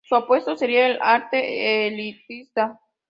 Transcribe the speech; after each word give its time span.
Su 0.03 0.15
opuesto 0.15 0.57
sería 0.57 0.87
el 0.87 0.97
arte 1.01 1.85
elitista. 1.87 2.79